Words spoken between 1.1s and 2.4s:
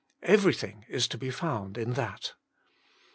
be found in that.